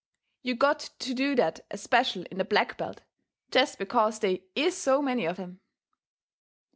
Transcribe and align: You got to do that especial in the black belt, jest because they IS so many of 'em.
You 0.41 0.55
got 0.55 0.79
to 0.97 1.13
do 1.13 1.35
that 1.35 1.59
especial 1.69 2.23
in 2.31 2.39
the 2.39 2.43
black 2.43 2.75
belt, 2.75 3.01
jest 3.51 3.77
because 3.77 4.17
they 4.17 4.45
IS 4.55 4.75
so 4.75 4.99
many 4.99 5.25
of 5.25 5.39
'em. 5.39 5.59